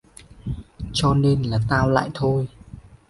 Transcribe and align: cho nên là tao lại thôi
cho 0.93 1.13
nên 1.13 1.43
là 1.43 1.59
tao 1.69 1.89
lại 1.89 2.09
thôi 2.13 2.47